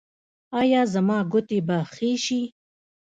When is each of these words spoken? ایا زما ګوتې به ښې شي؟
ایا 0.59 0.81
زما 0.93 1.17
ګوتې 1.31 1.59
به 1.67 1.77
ښې 1.93 2.11
شي؟ 2.23 2.41